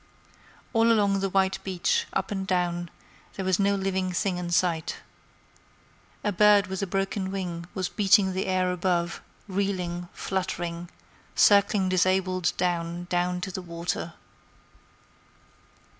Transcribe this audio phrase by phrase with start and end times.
[0.73, 2.89] All along the white beach, up and down,
[3.35, 4.97] there was no living thing in sight.
[6.23, 10.89] A bird with a broken wing was beating the air above, reeling, fluttering,
[11.35, 14.13] circling disabled down, down to the water.